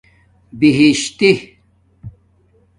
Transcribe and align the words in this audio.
بہشتی 0.59 1.31